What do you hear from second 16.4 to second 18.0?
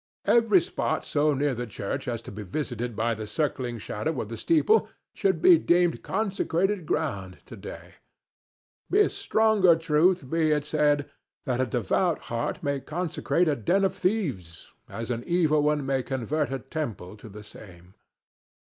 a temple to the same.